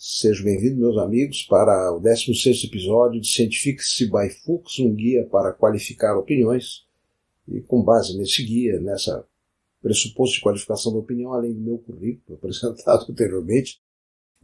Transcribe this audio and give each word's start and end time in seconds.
Sejam 0.00 0.44
bem-vindos, 0.44 0.78
meus 0.78 0.96
amigos, 0.96 1.42
para 1.42 1.92
o 1.92 1.98
16 1.98 2.62
episódio 2.62 3.20
de 3.20 3.26
Scientifics 3.26 3.98
by 4.02 4.30
Fuchs, 4.30 4.78
um 4.78 4.94
guia 4.94 5.26
para 5.26 5.52
qualificar 5.52 6.16
opiniões. 6.16 6.86
E 7.48 7.60
com 7.62 7.82
base 7.82 8.16
nesse 8.16 8.44
guia, 8.44 8.78
nessa 8.78 9.26
pressuposto 9.82 10.36
de 10.36 10.40
qualificação 10.40 10.92
da 10.92 11.00
opinião, 11.00 11.32
além 11.32 11.52
do 11.52 11.60
meu 11.60 11.78
currículo 11.78 12.38
apresentado 12.38 13.10
anteriormente, 13.10 13.80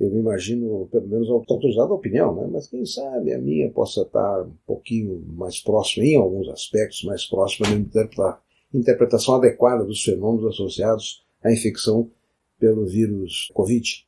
eu 0.01 0.11
me 0.11 0.19
imagino, 0.19 0.89
pelo 0.91 1.07
menos, 1.07 1.31
autorizado 1.31 1.93
a 1.93 1.97
opinião, 1.97 2.35
né? 2.35 2.49
mas 2.51 2.67
quem 2.67 2.85
sabe 2.85 3.33
a 3.33 3.39
minha 3.39 3.71
possa 3.71 4.03
estar 4.03 4.43
um 4.43 4.57
pouquinho 4.67 5.25
mais 5.37 5.61
próxima, 5.61 6.05
em 6.05 6.17
alguns 6.17 6.49
aspectos, 6.49 7.05
mais 7.05 7.27
próxima 7.27 7.69
da 7.95 8.41
interpretação 8.75 9.37
adequada 9.37 9.85
dos 9.85 10.03
fenômenos 10.03 10.53
associados 10.53 11.25
à 11.45 11.53
infecção 11.53 12.11
pelo 12.59 12.85
vírus 12.87 13.53
Covid 13.55 14.05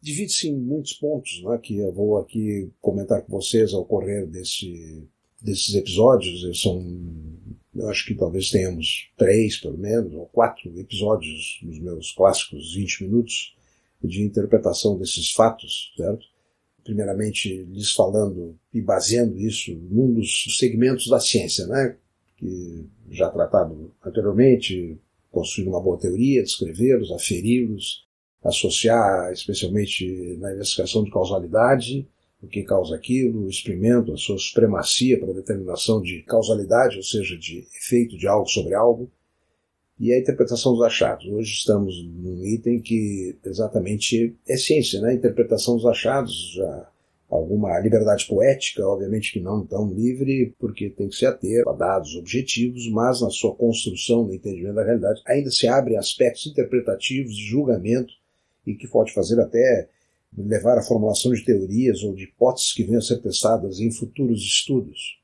divide-se 0.00 0.48
em 0.48 0.56
muitos 0.56 0.94
pontos, 0.94 1.42
né, 1.42 1.58
que 1.58 1.76
eu 1.76 1.92
vou 1.92 2.18
aqui 2.18 2.70
comentar 2.80 3.22
com 3.22 3.32
vocês 3.32 3.74
ao 3.74 3.84
correr 3.84 4.26
desse, 4.26 5.06
desses 5.40 5.74
episódios. 5.74 6.60
São, 6.60 6.82
eu 7.74 7.88
acho 7.88 8.06
que 8.06 8.14
talvez 8.14 8.50
tenhamos 8.50 9.10
três, 9.16 9.58
pelo 9.58 9.76
menos, 9.76 10.12
ou 10.14 10.26
quatro 10.26 10.78
episódios 10.78 11.60
nos 11.62 11.78
meus 11.78 12.12
clássicos 12.12 12.74
20 12.74 13.04
minutos 13.04 13.54
de 14.02 14.22
interpretação 14.22 14.98
desses 14.98 15.30
fatos, 15.30 15.92
certo? 15.96 16.24
Primeiramente, 16.82 17.62
lhes 17.64 17.92
falando 17.92 18.58
e 18.72 18.80
baseando 18.80 19.38
isso 19.38 19.74
num 19.74 20.14
dos 20.14 20.56
segmentos 20.58 21.08
da 21.08 21.20
ciência, 21.20 21.66
né, 21.66 21.96
que 22.38 22.86
já 23.10 23.28
tratado 23.28 23.92
anteriormente, 24.04 24.98
construir 25.30 25.68
uma 25.68 25.80
boa 25.80 25.98
teoria, 25.98 26.42
descrevê-los, 26.42 27.12
aferi-los, 27.12 28.08
associar, 28.44 29.32
especialmente 29.32 30.36
na 30.38 30.52
investigação 30.52 31.04
de 31.04 31.10
causalidade, 31.10 32.08
o 32.42 32.46
que 32.46 32.62
causa 32.62 32.96
aquilo, 32.96 33.48
experimento, 33.48 34.12
a 34.12 34.16
sua 34.16 34.38
supremacia 34.38 35.18
para 35.20 35.32
determinação 35.32 36.00
de 36.00 36.22
causalidade, 36.22 36.96
ou 36.96 37.02
seja, 37.02 37.36
de 37.36 37.66
efeito 37.76 38.16
de 38.16 38.26
algo 38.26 38.48
sobre 38.48 38.74
algo, 38.74 39.10
e 39.98 40.14
a 40.14 40.18
interpretação 40.18 40.72
dos 40.72 40.82
achados. 40.82 41.26
Hoje 41.26 41.52
estamos 41.52 42.02
num 42.02 42.42
item 42.46 42.80
que 42.80 43.36
exatamente 43.44 44.34
é 44.48 44.56
ciência, 44.56 44.98
né? 45.02 45.12
Interpretação 45.12 45.76
dos 45.76 45.84
achados, 45.84 46.54
já 46.54 46.88
alguma 47.28 47.78
liberdade 47.78 48.26
poética, 48.26 48.84
obviamente 48.84 49.32
que 49.32 49.40
não 49.40 49.64
tão 49.64 49.92
livre, 49.92 50.54
porque 50.58 50.90
tem 50.90 51.08
que 51.08 51.14
se 51.14 51.26
ater 51.26 51.62
a 51.68 51.72
dados 51.72 52.16
objetivos, 52.16 52.88
mas 52.88 53.20
na 53.20 53.30
sua 53.30 53.54
construção, 53.54 54.24
no 54.24 54.34
entendimento 54.34 54.74
da 54.74 54.84
realidade, 54.84 55.22
ainda 55.26 55.50
se 55.50 55.68
abrem 55.68 55.96
aspectos 55.96 56.46
interpretativos 56.46 57.36
de 57.36 57.44
julgamento 57.44 58.14
e 58.70 58.76
que 58.76 58.88
pode 58.88 59.12
fazer 59.12 59.40
até 59.40 59.88
levar 60.36 60.78
à 60.78 60.82
formulação 60.82 61.32
de 61.32 61.44
teorias 61.44 62.02
ou 62.02 62.14
de 62.14 62.24
hipóteses 62.24 62.72
que 62.72 62.84
venham 62.84 62.98
a 62.98 63.02
ser 63.02 63.20
testadas 63.20 63.80
em 63.80 63.90
futuros 63.90 64.40
estudos. 64.40 65.18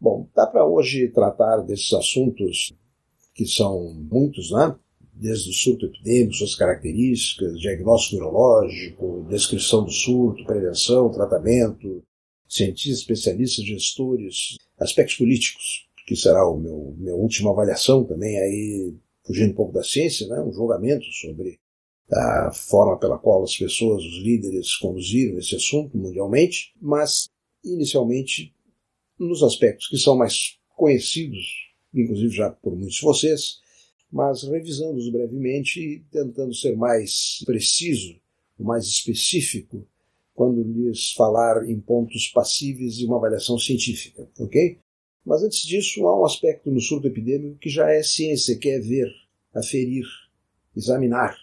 Bom, 0.00 0.28
dá 0.34 0.46
para 0.46 0.66
hoje 0.66 1.08
tratar 1.08 1.58
desses 1.58 1.92
assuntos 1.92 2.72
que 3.34 3.46
são 3.46 3.94
muitos, 3.94 4.50
né? 4.50 4.74
desde 5.14 5.50
o 5.50 5.52
surto 5.52 5.86
epidêmico, 5.86 6.34
suas 6.34 6.54
características, 6.54 7.58
diagnóstico 7.60 8.16
neurológico, 8.16 9.26
descrição 9.28 9.84
do 9.84 9.90
surto, 9.90 10.44
prevenção, 10.44 11.10
tratamento, 11.10 12.02
cientistas, 12.48 13.00
especialistas, 13.00 13.64
gestores, 13.64 14.56
aspectos 14.78 15.16
políticos, 15.16 15.86
que 16.06 16.16
será 16.16 16.48
o 16.48 16.58
meu 16.58 16.94
minha 16.98 17.14
última 17.14 17.50
avaliação 17.50 18.04
também 18.04 18.38
aí 18.38 18.94
fugindo 19.24 19.52
um 19.52 19.54
pouco 19.54 19.72
da 19.72 19.84
ciência, 19.84 20.26
né? 20.26 20.40
um 20.40 20.52
julgamento 20.52 21.04
sobre 21.12 21.60
a 22.12 22.52
forma 22.52 22.98
pela 22.98 23.18
qual 23.18 23.42
as 23.42 23.56
pessoas, 23.56 24.04
os 24.04 24.18
líderes, 24.18 24.76
conduziram 24.76 25.38
esse 25.38 25.56
assunto 25.56 25.96
mundialmente, 25.96 26.74
mas 26.80 27.28
inicialmente 27.64 28.54
nos 29.18 29.42
aspectos 29.42 29.88
que 29.88 29.96
são 29.96 30.16
mais 30.16 30.58
conhecidos, 30.76 31.72
inclusive 31.94 32.34
já 32.34 32.50
por 32.50 32.76
muitos 32.76 32.96
de 32.96 33.02
vocês, 33.02 33.60
mas 34.10 34.42
revisando-os 34.42 35.10
brevemente 35.10 35.80
e 35.80 36.00
tentando 36.10 36.54
ser 36.54 36.76
mais 36.76 37.42
preciso, 37.46 38.20
mais 38.58 38.84
específico, 38.86 39.86
quando 40.34 40.62
lhes 40.62 41.12
falar 41.12 41.68
em 41.68 41.80
pontos 41.80 42.28
passíveis 42.28 42.96
de 42.96 43.06
uma 43.06 43.16
avaliação 43.16 43.58
científica, 43.58 44.28
ok? 44.38 44.78
Mas 45.24 45.42
antes 45.42 45.62
disso, 45.62 46.06
há 46.06 46.20
um 46.20 46.24
aspecto 46.24 46.70
no 46.70 46.80
surto 46.80 47.06
epidêmico 47.06 47.58
que 47.58 47.70
já 47.70 47.90
é 47.90 48.02
ciência, 48.02 48.58
que 48.58 48.68
é 48.68 48.78
ver, 48.80 49.08
aferir, 49.54 50.04
examinar, 50.76 51.36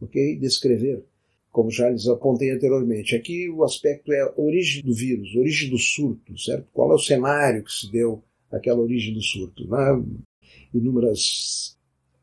ok? 0.00 0.36
Descrever, 0.38 1.04
como 1.50 1.70
já 1.70 1.90
lhes 1.90 2.06
apontei 2.08 2.50
anteriormente. 2.50 3.14
Aqui 3.14 3.48
o 3.48 3.64
aspecto 3.64 4.12
é 4.12 4.20
a 4.20 4.32
origem 4.36 4.82
do 4.82 4.94
vírus, 4.94 5.34
origem 5.34 5.70
do 5.70 5.78
surto, 5.78 6.38
certo? 6.38 6.66
Qual 6.72 6.90
é 6.92 6.94
o 6.94 6.98
cenário 6.98 7.64
que 7.64 7.72
se 7.72 7.90
deu 7.90 8.22
aquela 8.50 8.80
origem 8.80 9.14
do 9.14 9.22
surto? 9.22 9.68
Inúmeras 10.72 11.76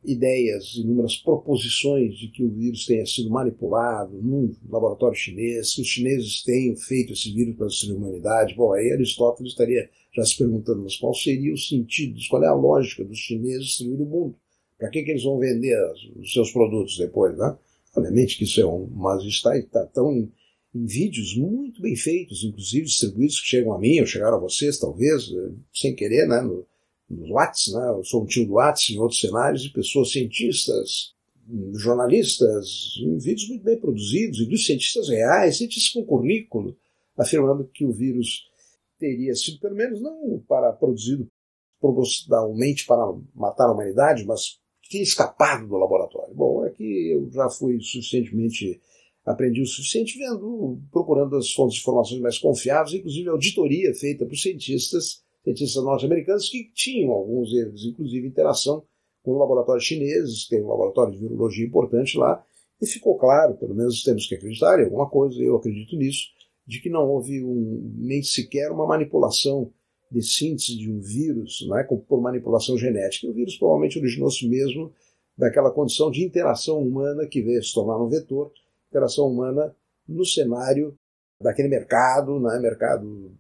ideias, 0.07 0.75
inúmeras 0.75 1.17
proposições 1.17 2.17
de 2.17 2.29
que 2.29 2.43
o 2.43 2.49
vírus 2.49 2.85
tenha 2.85 3.05
sido 3.05 3.29
manipulado 3.29 4.21
num 4.21 4.53
laboratório 4.69 5.17
chinês, 5.17 5.75
que 5.75 5.81
os 5.81 5.87
chineses 5.87 6.43
tenham 6.43 6.75
feito 6.77 7.11
esse 7.13 7.31
vírus 7.33 7.55
para 7.57 7.67
a 7.67 7.95
humanidade. 7.95 8.55
Bom, 8.55 8.73
aí 8.73 8.91
Aristóteles 8.91 9.51
estaria 9.51 9.89
já 10.15 10.23
se 10.23 10.37
perguntando, 10.37 10.83
mas 10.83 10.95
qual 10.95 11.13
seria 11.13 11.53
o 11.53 11.57
sentido, 11.57 12.19
qual 12.29 12.43
é 12.43 12.47
a 12.47 12.53
lógica 12.53 13.03
dos 13.03 13.17
chineses 13.17 13.65
destruir 13.65 14.01
o 14.01 14.05
mundo? 14.05 14.35
Para 14.77 14.89
que, 14.89 15.03
que 15.03 15.11
eles 15.11 15.23
vão 15.23 15.39
vender 15.39 15.77
os 16.15 16.31
seus 16.31 16.51
produtos 16.51 16.97
depois, 16.97 17.37
né? 17.37 17.57
Obviamente 17.97 18.37
que 18.37 18.43
isso 18.43 18.61
é 18.61 18.65
um, 18.65 18.87
mas 18.93 19.23
está, 19.23 19.57
está 19.57 19.83
tão 19.87 20.13
em, 20.13 20.31
em, 20.75 20.85
vídeos 20.85 21.35
muito 21.35 21.81
bem 21.81 21.95
feitos, 21.95 22.43
inclusive 22.43 22.85
distribuídos 22.85 23.41
que 23.41 23.47
chegam 23.47 23.73
a 23.73 23.79
mim, 23.79 23.99
ou 23.99 24.05
chegaram 24.05 24.37
a 24.37 24.39
vocês, 24.39 24.77
talvez, 24.77 25.31
eh, 25.31 25.51
sem 25.73 25.95
querer, 25.95 26.27
né, 26.27 26.39
no, 26.41 26.63
nos 27.09 27.29
Whats, 27.31 27.73
né, 27.73 27.89
eu 27.89 28.03
sou 28.03 28.21
um 28.21 28.27
tio 28.27 28.45
do 28.45 28.53
Whats 28.53 28.91
em 28.91 28.99
outros 28.99 29.19
cenários, 29.19 29.63
de 29.63 29.71
pessoas 29.71 30.11
cientistas, 30.11 31.15
jornalistas, 31.73 32.93
em 32.99 33.17
vídeos 33.17 33.49
muito 33.49 33.63
bem 33.63 33.79
produzidos, 33.79 34.41
e 34.41 34.45
dos 34.45 34.65
cientistas 34.65 35.09
reais, 35.09 35.57
cientistas 35.57 35.91
com 35.91 36.05
currículo, 36.05 36.77
afirmando 37.17 37.67
que 37.73 37.83
o 37.83 37.91
vírus 37.91 38.47
teria 38.99 39.33
sido, 39.33 39.59
pelo 39.59 39.75
menos 39.75 39.99
não 40.01 40.39
para 40.47 40.71
produzido 40.71 41.27
propositalmente 41.79 42.85
para 42.85 43.13
matar 43.33 43.65
a 43.65 43.71
humanidade, 43.71 44.23
mas 44.25 44.59
tinha 44.83 45.03
escapado 45.03 45.67
do 45.67 45.77
laboratório. 45.77 46.33
Bom, 46.33 46.46
que 46.77 47.11
eu 47.11 47.29
já 47.31 47.49
fui 47.49 47.79
suficientemente, 47.81 48.79
aprendi 49.25 49.61
o 49.61 49.65
suficiente 49.65 50.17
vendo, 50.17 50.79
procurando 50.91 51.35
as 51.35 51.51
fontes 51.51 51.75
de 51.75 51.81
informações 51.81 52.21
mais 52.21 52.37
confiáveis, 52.37 52.93
inclusive 52.93 53.27
auditoria 53.29 53.93
feita 53.93 54.25
por 54.25 54.37
cientistas, 54.37 55.23
cientistas 55.43 55.83
norte-americanos 55.83 56.49
que 56.49 56.71
tinham, 56.73 57.11
alguns 57.11 57.51
deles, 57.51 57.83
inclusive, 57.83 58.27
interação 58.27 58.83
com 59.23 59.37
laboratórios 59.37 59.83
chineses, 59.83 60.47
tem 60.47 60.61
um 60.61 60.67
laboratório 60.67 61.13
de 61.13 61.19
virologia 61.19 61.65
importante 61.65 62.17
lá, 62.17 62.41
e 62.81 62.85
ficou 62.85 63.17
claro, 63.17 63.55
pelo 63.55 63.75
menos 63.75 64.03
temos 64.03 64.27
que 64.27 64.35
acreditar 64.35 64.79
em 64.79 64.85
alguma 64.85 65.09
coisa, 65.09 65.41
eu 65.41 65.55
acredito 65.55 65.95
nisso, 65.97 66.27
de 66.65 66.79
que 66.79 66.89
não 66.89 67.09
houve 67.09 67.43
um, 67.43 67.91
nem 67.97 68.21
sequer 68.21 68.71
uma 68.71 68.85
manipulação 68.85 69.71
de 70.11 70.21
síntese 70.21 70.77
de 70.77 70.91
um 70.91 70.99
vírus 70.99 71.65
né, 71.69 71.83
por 71.83 72.21
manipulação 72.21 72.77
genética. 72.77 73.27
O 73.27 73.33
vírus 73.33 73.57
provavelmente 73.57 73.97
originou-se 73.97 74.47
mesmo 74.47 74.93
daquela 75.37 75.71
condição 75.71 76.09
de 76.09 76.25
interação 76.25 76.79
humana 76.81 77.27
que 77.27 77.41
veio 77.41 77.63
se 77.63 77.73
tornar 77.73 78.01
um 78.01 78.09
vetor, 78.09 78.51
interação 78.89 79.27
humana 79.27 79.75
no 80.07 80.25
cenário 80.25 80.97
daquele 81.39 81.67
mercado, 81.67 82.39
né, 82.39 82.59
mercado 82.59 83.31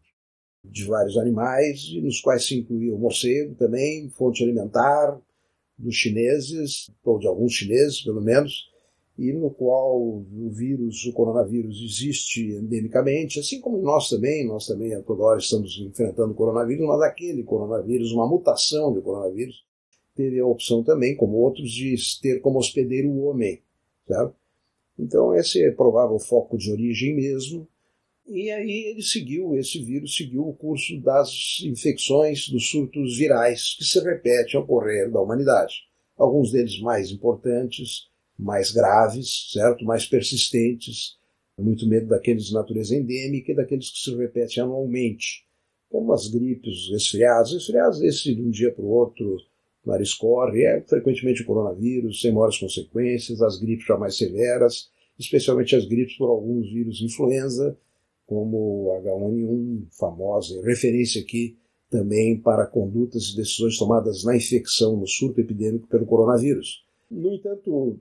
de 0.63 0.85
vários 0.85 1.17
animais, 1.17 1.93
nos 2.01 2.21
quais 2.21 2.45
se 2.45 2.57
incluía 2.59 2.93
o 2.93 2.99
morcego 2.99 3.55
também, 3.55 4.09
fonte 4.09 4.43
alimentar 4.43 5.19
dos 5.77 5.95
chineses, 5.95 6.89
ou 7.03 7.17
de 7.17 7.27
alguns 7.27 7.53
chineses 7.53 8.01
pelo 8.03 8.21
menos, 8.21 8.69
e 9.17 9.33
no 9.33 9.49
qual 9.49 9.99
o 9.99 10.49
vírus, 10.51 11.05
o 11.05 11.13
coronavírus, 11.13 11.81
existe 11.81 12.51
endemicamente, 12.51 13.39
assim 13.39 13.59
como 13.59 13.81
nós 13.81 14.09
também, 14.09 14.45
nós 14.45 14.67
também 14.67 14.93
a 14.93 15.01
toda 15.01 15.23
hora 15.23 15.39
estamos 15.39 15.79
enfrentando 15.79 16.33
o 16.33 16.35
coronavírus, 16.35 16.85
mas 16.85 17.01
aquele 17.01 17.43
coronavírus, 17.43 18.11
uma 18.11 18.27
mutação 18.27 18.93
do 18.93 19.01
coronavírus, 19.01 19.65
teve 20.17 20.39
a 20.39 20.45
opção 20.45 20.83
também, 20.83 21.15
como 21.15 21.37
outros, 21.37 21.71
de 21.71 21.95
ter 22.21 22.41
como 22.41 22.59
hospedeiro 22.59 23.07
o 23.07 23.25
homem, 23.25 23.61
sabe? 24.07 24.33
Então 24.97 25.33
esse 25.35 25.63
é 25.63 25.71
provável 25.71 26.17
foco 26.19 26.57
de 26.57 26.71
origem 26.71 27.15
mesmo, 27.15 27.67
e 28.27 28.51
aí 28.51 28.91
ele 28.91 29.01
seguiu, 29.01 29.55
esse 29.55 29.81
vírus 29.81 30.17
seguiu 30.17 30.45
o 30.45 30.53
curso 30.53 30.99
das 30.99 31.61
infecções, 31.63 32.49
dos 32.49 32.69
surtos 32.69 33.17
virais, 33.17 33.75
que 33.77 33.85
se 33.85 34.01
repete 34.01 34.57
ao 34.57 34.67
correr 34.67 35.09
da 35.09 35.21
humanidade. 35.21 35.83
Alguns 36.17 36.51
deles 36.51 36.77
mais 36.81 37.09
importantes, 37.09 38.09
mais 38.37 38.69
graves, 38.69 39.51
certo? 39.53 39.85
Mais 39.85 40.05
persistentes, 40.05 41.15
muito 41.57 41.87
medo 41.87 42.07
daqueles 42.07 42.47
de 42.47 42.53
natureza 42.53 42.97
endêmica 42.97 43.53
e 43.53 43.55
daqueles 43.55 43.89
que 43.89 43.99
se 43.99 44.13
repetem 44.13 44.61
anualmente, 44.61 45.45
como 45.89 46.11
as 46.11 46.27
gripes, 46.27 46.87
os 46.87 46.91
resfriados. 46.91 47.53
Resfriados, 47.53 48.01
esse 48.01 48.35
de 48.35 48.41
um 48.41 48.49
dia 48.49 48.73
para 48.73 48.83
o 48.83 48.89
outro, 48.89 49.37
o 49.87 49.91
nariz 49.91 50.13
corre, 50.13 50.65
é 50.65 50.81
frequentemente 50.81 51.41
o 51.41 51.45
coronavírus, 51.45 52.19
sem 52.19 52.33
maiores 52.33 52.57
consequências, 52.57 53.41
as 53.41 53.57
gripes 53.57 53.85
já 53.85 53.97
mais 53.97 54.17
severas, 54.17 54.89
especialmente 55.17 55.75
as 55.75 55.85
gripes 55.85 56.17
por 56.17 56.29
alguns 56.29 56.69
vírus 56.69 57.01
influenza, 57.01 57.77
como 58.25 58.91
H1N1, 59.01 59.87
famosa, 59.97 60.61
referência 60.61 61.21
aqui 61.21 61.57
também 61.89 62.37
para 62.37 62.67
condutas 62.67 63.29
e 63.29 63.37
decisões 63.37 63.77
tomadas 63.77 64.25
na 64.25 64.35
infecção, 64.35 64.97
no 64.97 65.07
surto 65.07 65.39
epidêmico 65.39 65.87
pelo 65.87 66.05
coronavírus. 66.05 66.85
No 67.09 67.33
entanto, 67.33 67.97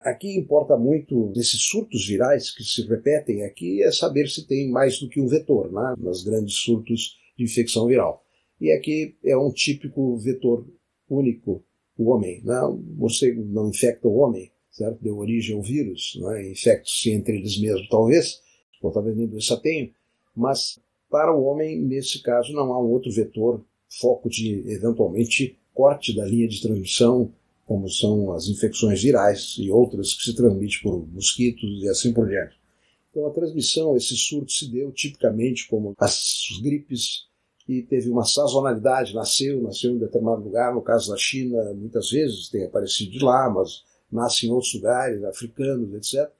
aqui 0.00 0.38
importa 0.38 0.76
muito, 0.76 1.32
nesses 1.34 1.62
surtos 1.62 2.06
virais 2.06 2.54
que 2.54 2.62
se 2.62 2.82
repetem 2.82 3.42
aqui, 3.42 3.82
é 3.82 3.90
saber 3.90 4.28
se 4.28 4.46
tem 4.46 4.70
mais 4.70 5.00
do 5.00 5.08
que 5.08 5.20
um 5.20 5.26
vetor, 5.26 5.72
né, 5.72 5.96
nas 5.98 6.22
grandes 6.22 6.54
surtos 6.58 7.18
de 7.36 7.42
infecção 7.42 7.88
viral. 7.88 8.22
E 8.60 8.70
aqui 8.70 9.16
é 9.24 9.36
um 9.36 9.50
típico 9.50 10.16
vetor 10.18 10.64
único, 11.14 11.62
o 11.96 12.10
homem. 12.10 12.42
Né? 12.44 12.60
O 12.62 12.76
morcego 12.76 13.44
não 13.44 13.68
infecta 13.68 14.08
o 14.08 14.16
homem, 14.16 14.50
certo? 14.70 14.98
Deu 15.02 15.18
origem 15.18 15.56
ao 15.56 15.62
vírus, 15.62 16.18
né? 16.20 16.50
infectam-se 16.50 17.10
entre 17.10 17.36
eles 17.36 17.58
mesmos, 17.60 17.88
talvez, 17.88 18.40
ou 18.82 18.90
talvez 18.90 19.16
nem 19.16 19.26
doença 19.26 19.56
tenham, 19.56 19.90
mas 20.36 20.78
para 21.10 21.34
o 21.34 21.44
homem, 21.44 21.80
nesse 21.80 22.20
caso, 22.22 22.52
não 22.52 22.72
há 22.72 22.82
um 22.82 22.90
outro 22.90 23.10
vetor, 23.12 23.64
foco 23.88 24.28
de, 24.28 24.64
eventualmente, 24.66 25.56
corte 25.72 26.14
da 26.14 26.24
linha 26.24 26.48
de 26.48 26.60
transmissão, 26.60 27.32
como 27.64 27.88
são 27.88 28.32
as 28.32 28.48
infecções 28.48 29.02
virais 29.02 29.56
e 29.58 29.70
outras 29.70 30.12
que 30.12 30.24
se 30.24 30.34
transmitem 30.34 30.78
por 30.82 31.06
mosquitos 31.06 31.82
e 31.82 31.88
assim 31.88 32.12
por 32.12 32.28
diante. 32.28 32.56
Então 33.10 33.26
a 33.26 33.30
transmissão, 33.30 33.96
esse 33.96 34.16
surto 34.16 34.52
se 34.52 34.68
deu 34.68 34.90
tipicamente 34.90 35.68
como 35.68 35.94
as 35.98 36.58
gripes 36.60 37.26
e 37.68 37.82
teve 37.82 38.10
uma 38.10 38.24
sazonalidade, 38.24 39.14
nasceu, 39.14 39.62
nasceu 39.62 39.92
em 39.92 39.98
determinado 39.98 40.42
lugar, 40.42 40.74
no 40.74 40.82
caso 40.82 41.10
da 41.10 41.16
China, 41.16 41.72
muitas 41.74 42.10
vezes 42.10 42.48
tem 42.48 42.64
aparecido 42.64 43.10
de 43.10 43.24
lá, 43.24 43.48
mas 43.48 43.82
nasce 44.12 44.46
em 44.46 44.50
outros 44.50 44.74
lugares, 44.74 45.24
africanos, 45.24 45.94
etc. 45.94 46.30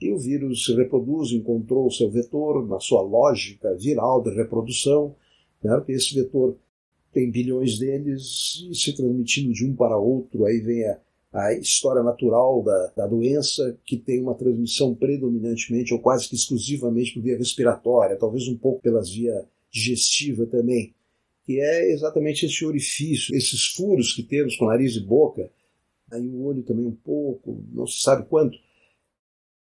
E 0.00 0.10
o 0.10 0.18
vírus 0.18 0.64
se 0.64 0.74
reproduz, 0.74 1.32
encontrou 1.32 1.86
o 1.86 1.90
seu 1.90 2.10
vetor 2.10 2.66
na 2.66 2.80
sua 2.80 3.02
lógica 3.02 3.74
viral 3.74 4.22
de 4.22 4.30
reprodução, 4.30 5.14
né, 5.62 5.76
porque 5.76 5.92
esse 5.92 6.14
vetor 6.14 6.56
tem 7.12 7.30
bilhões 7.30 7.78
deles 7.78 8.66
e 8.70 8.74
se 8.74 8.94
transmitindo 8.94 9.52
de 9.52 9.66
um 9.66 9.74
para 9.74 9.98
outro, 9.98 10.46
aí 10.46 10.60
vem 10.60 10.86
a, 10.86 10.98
a 11.32 11.52
história 11.54 12.02
natural 12.02 12.62
da, 12.62 12.92
da, 12.96 13.06
doença, 13.06 13.76
que 13.84 13.96
tem 13.96 14.22
uma 14.22 14.34
transmissão 14.34 14.94
predominantemente 14.94 15.92
ou 15.92 16.00
quase 16.00 16.28
que 16.28 16.36
exclusivamente 16.36 17.12
por 17.12 17.22
via 17.22 17.36
respiratória, 17.36 18.16
talvez 18.16 18.48
um 18.48 18.56
pouco 18.56 18.80
pelas 18.80 19.10
via 19.10 19.44
digestiva 19.70 20.46
também, 20.46 20.94
que 21.44 21.60
é 21.60 21.90
exatamente 21.92 22.46
esse 22.46 22.64
orifício, 22.64 23.34
esses 23.34 23.66
furos 23.66 24.12
que 24.12 24.22
temos 24.22 24.56
com 24.56 24.66
nariz 24.66 24.96
e 24.96 25.00
boca, 25.00 25.50
aí 26.10 26.28
o 26.28 26.44
olho 26.44 26.62
também 26.62 26.86
um 26.86 26.94
pouco, 26.94 27.62
não 27.72 27.86
se 27.86 28.00
sabe 28.00 28.26
quanto, 28.28 28.58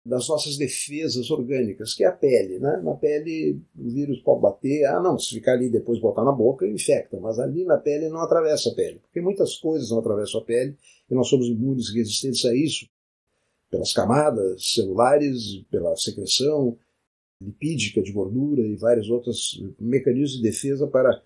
das 0.05 0.27
nossas 0.27 0.55
defesas 0.55 1.31
orgânicas, 1.31 1.95
que 1.95 2.03
é 2.03 2.07
a 2.07 2.11
pele. 2.11 2.59
Né? 2.59 2.79
Na 2.83 2.93
pele 2.93 3.59
o 3.75 3.89
vírus 3.89 4.19
pode 4.19 4.41
bater, 4.41 4.85
ah 4.85 5.01
não, 5.01 5.17
se 5.17 5.33
ficar 5.33 5.53
ali 5.53 5.69
depois 5.69 5.99
botar 5.99 6.23
na 6.23 6.31
boca, 6.31 6.67
infecta, 6.67 7.19
mas 7.19 7.39
ali 7.39 7.65
na 7.65 7.77
pele 7.77 8.07
não 8.09 8.21
atravessa 8.21 8.69
a 8.69 8.75
pele, 8.75 8.99
porque 8.99 9.19
muitas 9.19 9.55
coisas 9.55 9.89
não 9.89 9.99
atravessam 9.99 10.41
a 10.41 10.43
pele 10.43 10.77
e 11.09 11.15
nós 11.15 11.27
somos 11.27 11.47
imunes 11.47 11.89
e 11.89 11.95
resistentes 11.97 12.45
a 12.45 12.55
isso, 12.55 12.87
pelas 13.71 13.91
camadas 13.91 14.73
celulares, 14.73 15.63
pela 15.71 15.95
secreção 15.95 16.77
lipídica 17.41 18.01
de 18.01 18.11
gordura 18.11 18.61
e 18.61 18.75
vários 18.75 19.09
outros 19.09 19.61
mecanismos 19.79 20.37
de 20.37 20.43
defesa 20.43 20.87
para 20.87 21.21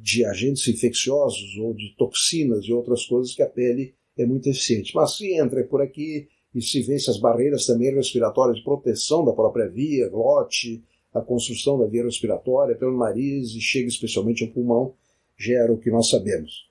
de 0.00 0.24
agentes 0.24 0.66
infecciosos 0.68 1.56
ou 1.58 1.74
de 1.74 1.94
toxinas 1.96 2.64
e 2.64 2.72
outras 2.72 3.04
coisas 3.04 3.34
que 3.34 3.42
a 3.42 3.48
pele 3.48 3.94
é 4.16 4.24
muito 4.24 4.48
eficiente. 4.48 4.94
Mas 4.94 5.16
se 5.16 5.34
entra 5.34 5.64
por 5.64 5.82
aqui, 5.82 6.28
e 6.54 6.62
se 6.62 6.82
vence 6.82 7.10
as 7.10 7.18
barreiras 7.18 7.66
também 7.66 7.94
respiratórias 7.94 8.58
de 8.58 8.64
proteção 8.64 9.24
da 9.24 9.32
própria 9.32 9.68
via, 9.68 10.08
glote, 10.08 10.82
a 11.12 11.20
construção 11.20 11.78
da 11.78 11.86
via 11.86 12.04
respiratória 12.04 12.74
pelo 12.74 12.96
nariz 12.96 13.50
e 13.50 13.60
chega 13.60 13.88
especialmente 13.88 14.44
ao 14.44 14.50
pulmão, 14.50 14.94
gera 15.36 15.72
o 15.72 15.78
que 15.78 15.90
nós 15.90 16.08
sabemos. 16.08 16.68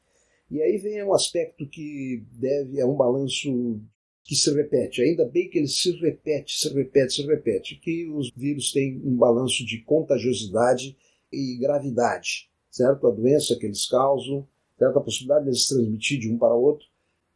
E 0.50 0.62
aí 0.62 0.78
vem 0.78 1.04
um 1.04 1.14
aspecto 1.14 1.68
que 1.68 2.24
deve, 2.34 2.80
é 2.80 2.86
um 2.86 2.96
balanço 2.96 3.80
que 4.28 4.36
se 4.36 4.54
repete, 4.54 5.02
ainda 5.02 5.24
bem 5.24 5.50
que 5.50 5.58
ele 5.58 5.70
se 5.70 5.90
repete, 6.02 6.60
se 6.60 6.68
repete, 6.74 7.14
se 7.14 7.26
repete, 7.26 7.76
que 7.78 8.10
os 8.10 8.30
vírus 8.36 8.74
têm 8.74 9.02
um 9.06 9.16
balanço 9.16 9.66
de 9.66 9.78
contagiosidade 9.84 10.98
e 11.32 11.56
gravidade, 11.56 12.50
certo? 12.70 13.08
A 13.08 13.12
doença 13.12 13.56
que 13.56 13.66
eles 13.66 13.88
causam, 13.88 14.46
certo? 14.78 15.00
A 15.00 15.02
possibilidade 15.02 15.46
de 15.46 15.52
eles 15.52 15.66
transmitir 15.66 16.20
de 16.20 16.30
um 16.30 16.38
para 16.38 16.54
outro. 16.54 16.86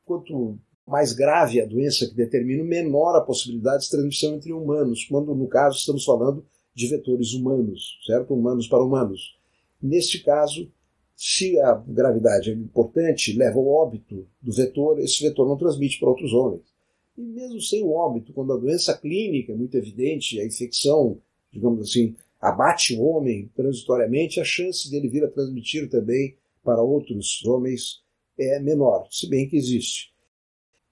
Quanto 0.03 0.59
mais 0.85 1.13
grave 1.13 1.61
a 1.61 1.65
doença 1.65 2.05
que 2.05 2.13
determina, 2.13 2.61
menor 2.61 3.15
a 3.15 3.21
possibilidade 3.21 3.85
de 3.85 3.89
transmissão 3.89 4.35
entre 4.35 4.51
humanos, 4.51 5.05
quando 5.05 5.33
no 5.33 5.47
caso 5.47 5.77
estamos 5.77 6.03
falando 6.03 6.45
de 6.75 6.87
vetores 6.87 7.31
humanos, 7.31 8.01
certo? 8.05 8.33
Humanos 8.33 8.67
para 8.67 8.83
humanos. 8.83 9.39
Neste 9.81 10.19
caso, 10.19 10.69
se 11.15 11.57
a 11.61 11.73
gravidade 11.87 12.49
é 12.49 12.53
importante, 12.53 13.37
leva 13.37 13.57
ao 13.57 13.67
óbito 13.67 14.27
do 14.41 14.51
vetor, 14.51 14.99
esse 14.99 15.23
vetor 15.23 15.47
não 15.47 15.55
transmite 15.55 15.97
para 15.97 16.09
outros 16.09 16.33
homens. 16.33 16.70
E 17.17 17.21
mesmo 17.21 17.61
sem 17.61 17.83
o 17.83 17.91
óbito, 17.91 18.33
quando 18.33 18.53
a 18.53 18.57
doença 18.57 18.97
clínica 18.97 19.51
é 19.51 19.55
muito 19.55 19.75
evidente, 19.75 20.39
a 20.39 20.45
infecção, 20.45 21.19
digamos 21.51 21.81
assim, 21.81 22.15
abate 22.39 22.95
o 22.95 23.01
homem 23.01 23.49
transitoriamente, 23.55 24.39
a 24.39 24.43
chance 24.43 24.89
dele 24.89 25.09
vir 25.09 25.23
a 25.23 25.29
transmitir 25.29 25.89
também 25.89 26.35
para 26.63 26.81
outros 26.81 27.43
homens 27.45 28.01
é 28.37 28.59
menor, 28.59 29.07
se 29.11 29.29
bem 29.29 29.47
que 29.47 29.57
existe. 29.57 30.11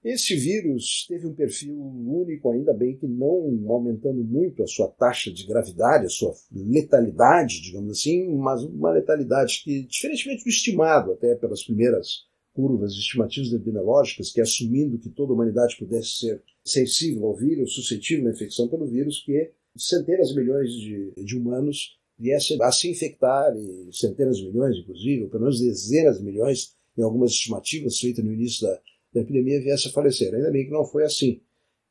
Esse 0.02 0.34
vírus 0.34 1.04
teve 1.06 1.26
um 1.26 1.34
perfil 1.34 1.76
único, 1.76 2.50
ainda 2.50 2.72
bem 2.72 2.96
que 2.96 3.06
não 3.06 3.70
aumentando 3.70 4.24
muito 4.24 4.62
a 4.62 4.66
sua 4.66 4.88
taxa 4.88 5.30
de 5.30 5.46
gravidade, 5.46 6.06
a 6.06 6.08
sua 6.08 6.34
letalidade, 6.50 7.60
digamos 7.60 7.98
assim, 7.98 8.34
mas 8.34 8.62
uma 8.62 8.92
letalidade 8.92 9.60
que, 9.62 9.82
diferentemente 9.82 10.44
do 10.44 10.48
estimado 10.48 11.12
até 11.12 11.34
pelas 11.34 11.62
primeiras 11.62 12.24
curvas 12.54 12.92
estimativas 12.92 13.52
epidemiológicas, 13.52 14.32
que 14.32 14.40
assumindo 14.40 14.98
que 14.98 15.08
toda 15.08 15.32
a 15.32 15.34
humanidade 15.34 15.76
pudesse 15.78 16.18
ser 16.18 16.42
sensível 16.64 17.26
ao 17.26 17.36
vírus, 17.36 17.74
suscetível 17.74 18.28
à 18.28 18.32
infecção 18.32 18.68
pelo 18.68 18.86
vírus, 18.86 19.22
que 19.24 19.50
centenas 19.76 20.28
de 20.28 20.36
milhões 20.36 20.72
de, 20.72 21.12
de 21.16 21.36
humanos 21.36 21.98
viessem 22.18 22.60
a 22.62 22.72
se 22.72 22.90
infectar, 22.90 23.54
e 23.56 23.90
centenas 23.92 24.36
de 24.36 24.46
milhões, 24.46 24.76
inclusive, 24.76 25.24
ou 25.24 25.28
pelo 25.30 25.44
menos 25.44 25.60
dezenas 25.60 26.18
de 26.18 26.24
milhões, 26.24 26.74
em 26.98 27.02
algumas 27.02 27.30
estimativas 27.30 27.98
feitas 27.98 28.24
no 28.24 28.32
início 28.32 28.66
da 28.66 28.80
da 29.12 29.20
epidemia 29.20 29.60
viesse 29.60 29.88
a 29.88 29.92
falecer. 29.92 30.34
Ainda 30.34 30.50
bem 30.50 30.64
que 30.64 30.72
não 30.72 30.84
foi 30.84 31.04
assim. 31.04 31.40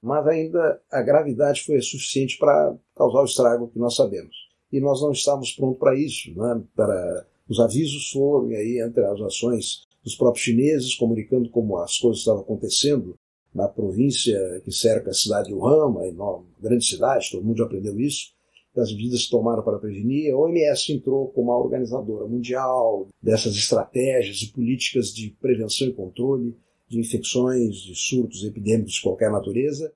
Mas 0.02 0.26
ainda 0.28 0.82
a 0.90 1.02
gravidade 1.02 1.64
foi 1.64 1.82
suficiente 1.82 2.38
para 2.38 2.76
causar 2.96 3.22
o 3.22 3.26
estrago 3.26 3.68
que 3.68 3.80
nós 3.80 3.96
sabemos. 3.96 4.36
E 4.72 4.80
nós 4.80 5.02
não 5.02 5.12
estávamos 5.12 5.52
prontos 5.52 5.80
para 5.80 5.98
isso. 5.98 6.34
Né? 6.36 6.64
Para, 6.76 7.28
os 7.50 7.60
avisos 7.60 8.10
foram, 8.12 8.52
e 8.52 8.56
aí 8.56 8.82
entre 8.82 9.04
as 9.04 9.20
ações 9.22 9.88
dos 10.04 10.16
próprios 10.16 10.44
chineses, 10.44 10.96
comunicando 10.96 11.50
como 11.50 11.78
as 11.78 11.98
coisas 11.98 12.20
estavam 12.20 12.42
acontecendo 12.42 13.16
na 13.54 13.68
província 13.68 14.38
que 14.64 14.72
cerca 14.72 15.10
a 15.10 15.14
cidade 15.14 15.50
de 15.50 15.54
Wuhan, 15.54 15.88
uma 15.88 16.08
enorme, 16.08 16.48
grande 16.60 16.86
cidade, 16.86 17.30
todo 17.32 17.44
mundo 17.44 17.58
já 17.58 17.66
aprendeu 17.66 18.00
isso, 18.00 18.32
das 18.76 18.94
medidas 18.94 19.26
que 19.26 19.32
tomaram 19.32 19.64
para 19.64 19.80
prevenir. 19.80 20.32
A 20.32 20.38
OMS 20.38 20.94
entrou 20.94 21.30
como 21.30 21.52
a 21.52 21.58
organizadora 21.58 22.28
mundial 22.28 23.08
dessas 23.22 23.56
estratégias 23.56 24.42
e 24.42 24.52
políticas 24.52 25.14
de 25.14 25.36
prevenção 25.42 25.88
e 25.88 25.94
controle 25.94 26.56
de 26.88 27.00
infecções, 27.00 27.78
de 27.78 27.96
surtos 27.96 28.44
epidêmicos 28.44 28.94
de 28.94 29.02
qualquer 29.02 29.32
natureza. 29.32 29.92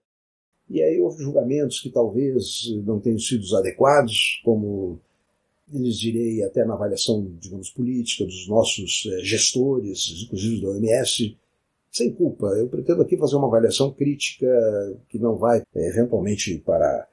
E 0.69 0.81
aí 0.81 0.99
houve 0.99 1.23
julgamentos 1.23 1.79
que 1.79 1.89
talvez 1.89 2.65
não 2.85 2.99
tenham 2.99 3.19
sido 3.19 3.43
adequados, 3.55 4.41
como 4.43 4.99
eles 5.77 5.97
direi 5.97 6.43
até 6.43 6.65
na 6.65 6.73
avaliação, 6.73 7.25
digamos, 7.39 7.69
política 7.69 8.25
dos 8.25 8.47
nossos 8.47 9.07
eh, 9.11 9.23
gestores, 9.23 10.23
inclusive 10.23 10.61
da 10.61 10.69
OMS, 10.69 11.37
sem 11.91 12.13
culpa. 12.13 12.47
Eu 12.47 12.67
pretendo 12.67 13.01
aqui 13.01 13.17
fazer 13.17 13.35
uma 13.35 13.47
avaliação 13.47 13.91
crítica 13.91 14.47
que 15.09 15.19
não 15.19 15.35
vai, 15.37 15.59
eh, 15.75 15.89
eventualmente, 15.89 16.57
para 16.59 17.07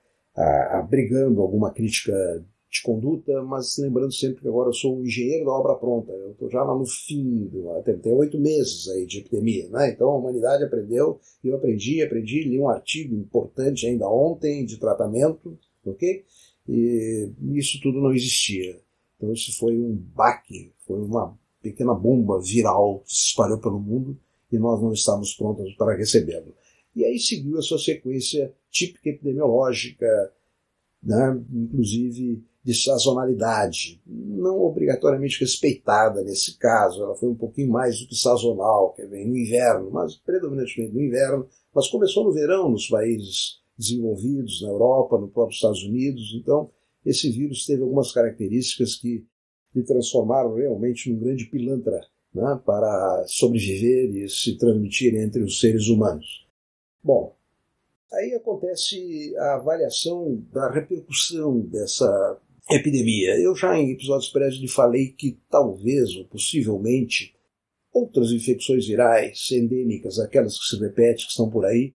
abrigando 0.73 1.43
alguma 1.43 1.71
crítica 1.71 2.15
de 2.71 2.83
conduta, 2.83 3.43
mas 3.43 3.77
lembrando 3.79 4.13
sempre 4.13 4.43
que 4.43 4.49
agora 4.49 4.69
eu 4.69 4.73
sou 4.73 4.97
um 4.97 5.03
engenheiro 5.03 5.45
da 5.45 5.51
obra 5.51 5.75
pronta, 5.75 6.13
eu 6.13 6.31
estou 6.31 6.49
já 6.49 6.63
lá 6.63 6.73
no 6.73 6.87
fim, 6.87 7.51
tem 8.01 8.13
oito 8.13 8.39
meses 8.39 8.89
aí 8.89 9.07
de 9.07 9.19
epidemia, 9.19 9.69
né? 9.71 9.91
então 9.91 10.09
a 10.09 10.17
humanidade 10.17 10.63
aprendeu, 10.63 11.19
eu 11.43 11.57
aprendi, 11.57 12.01
aprendi, 12.01 12.45
li 12.45 12.61
um 12.61 12.69
artigo 12.69 13.17
importante 13.17 13.87
ainda 13.87 14.09
ontem 14.09 14.65
de 14.65 14.79
tratamento, 14.79 15.59
ok? 15.85 16.25
E 16.69 17.31
isso 17.55 17.81
tudo 17.81 18.01
não 18.01 18.13
existia. 18.13 18.81
Então 19.17 19.33
isso 19.33 19.57
foi 19.59 19.77
um 19.77 19.95
baque, 19.95 20.73
foi 20.87 21.01
uma 21.01 21.39
pequena 21.63 21.95
bomba 21.95 22.41
viral 22.41 23.01
que 23.01 23.15
se 23.15 23.27
espalhou 23.27 23.59
pelo 23.59 23.79
mundo 23.79 24.19
e 24.51 24.59
nós 24.59 24.81
não 24.81 24.93
estávamos 24.93 25.35
prontos 25.35 25.73
para 25.75 25.97
recebê-lo. 25.97 26.55
E 26.95 27.05
aí 27.05 27.19
seguiu 27.19 27.59
a 27.59 27.63
sua 27.63 27.79
sequência 27.79 28.53
típica 28.71 29.11
epidemiológica, 29.11 30.07
né? 31.03 31.41
inclusive 31.53 32.43
de 32.63 32.75
sazonalidade, 32.75 34.01
não 34.07 34.61
obrigatoriamente 34.61 35.41
respeitada 35.41 36.23
nesse 36.23 36.59
caso, 36.59 37.03
ela 37.03 37.17
foi 37.17 37.29
um 37.31 37.35
pouquinho 37.35 37.71
mais 37.71 37.99
do 37.99 38.07
que 38.07 38.15
sazonal, 38.15 38.93
que 38.93 39.07
vem 39.07 39.27
no 39.27 39.37
inverno, 39.37 39.91
mas 39.91 40.17
predominantemente 40.17 40.93
no 40.93 41.01
inverno, 41.01 41.49
mas 41.75 41.89
começou 41.89 42.25
no 42.25 42.33
verão 42.33 42.71
nos 42.71 42.87
países 42.87 43.61
desenvolvidos 43.81 44.61
na 44.63 44.69
Europa, 44.69 45.19
no 45.19 45.29
próprio 45.29 45.55
Estados 45.55 45.83
Unidos. 45.83 46.33
Então, 46.41 46.71
esse 47.05 47.31
vírus 47.31 47.65
teve 47.65 47.83
algumas 47.83 48.13
características 48.13 48.95
que 48.95 49.25
lhe 49.75 49.83
transformaram 49.83 50.55
realmente 50.55 51.11
num 51.11 51.19
grande 51.19 51.47
pilantra 51.47 51.99
né, 52.35 52.61
para 52.65 53.25
sobreviver 53.27 54.15
e 54.15 54.29
se 54.29 54.57
transmitir 54.59 55.15
entre 55.15 55.43
os 55.43 55.59
seres 55.59 55.89
humanos. 55.89 56.47
Bom, 57.03 57.35
aí 58.13 58.35
acontece 58.35 59.35
a 59.39 59.55
avaliação 59.55 60.43
da 60.53 60.71
repercussão 60.71 61.61
dessa 61.61 62.39
epidemia. 62.71 63.41
Eu 63.41 63.55
já 63.57 63.77
em 63.79 63.93
episódios 63.93 64.31
prévios 64.31 64.61
lhe 64.61 64.69
falei 64.69 65.09
que 65.09 65.39
talvez 65.49 66.15
ou 66.17 66.25
possivelmente 66.27 67.35
outras 67.93 68.31
infecções 68.31 68.87
virais 68.87 69.49
endêmicas, 69.51 70.19
aquelas 70.19 70.59
que 70.59 70.65
se 70.65 70.81
repetem, 70.81 71.25
que 71.25 71.31
estão 71.31 71.51
por 71.51 71.65
aí, 71.65 71.93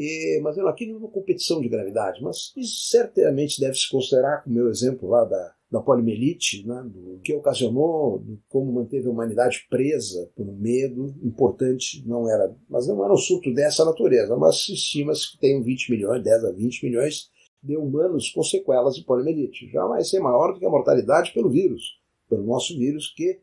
e, 0.00 0.40
mas 0.44 0.56
aqui 0.58 0.86
não 0.86 0.94
é 0.94 0.98
uma 0.98 1.10
competição 1.10 1.60
de 1.60 1.68
gravidade, 1.68 2.22
mas 2.22 2.52
certamente 2.88 3.60
deve 3.60 3.74
se 3.74 3.90
considerar, 3.90 4.44
como 4.44 4.54
meu 4.54 4.68
exemplo 4.68 5.08
lá 5.08 5.24
da, 5.24 5.54
da 5.68 5.80
poliomielite, 5.80 6.64
né, 6.64 6.84
do 6.86 7.18
que 7.18 7.34
ocasionou, 7.34 8.20
do 8.20 8.40
como 8.48 8.72
manteve 8.72 9.08
a 9.08 9.10
humanidade 9.10 9.66
presa 9.68 10.30
por 10.36 10.46
medo 10.46 11.16
importante, 11.20 12.06
não 12.06 12.30
era, 12.30 12.54
mas 12.70 12.86
não 12.86 13.04
era 13.04 13.12
um 13.12 13.16
surto 13.16 13.52
dessa 13.52 13.84
natureza, 13.84 14.36
mas 14.36 14.68
estima-se 14.68 15.32
que 15.32 15.38
tenham 15.38 15.64
20 15.64 15.90
milhões, 15.90 16.22
10 16.22 16.44
a 16.44 16.52
20 16.52 16.86
milhões 16.86 17.28
de 17.60 17.76
humanos 17.76 18.30
com 18.30 18.44
sequelas 18.44 18.94
de 18.94 19.02
poliomielite. 19.02 19.68
Já 19.68 19.84
vai 19.84 20.04
ser 20.04 20.20
maior 20.20 20.52
do 20.52 20.60
que 20.60 20.66
a 20.66 20.70
mortalidade 20.70 21.32
pelo 21.34 21.50
vírus, 21.50 21.98
pelo 22.30 22.44
nosso 22.44 22.78
vírus, 22.78 23.12
que 23.16 23.40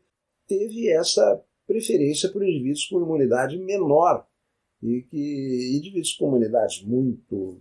teve 0.48 0.88
essa 0.90 1.38
preferência 1.66 2.30
por 2.30 2.42
indivíduos 2.42 2.86
com 2.86 3.02
imunidade 3.02 3.58
menor 3.58 4.26
e 4.82 5.02
que 5.02 5.76
indivíduos 5.76 6.12
com 6.14 6.28
imunidade 6.28 6.86
muito 6.86 7.60